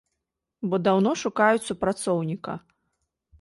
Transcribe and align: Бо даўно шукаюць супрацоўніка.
Бо 0.71 0.79
даўно 0.87 1.11
шукаюць 1.23 1.67
супрацоўніка. 1.69 2.57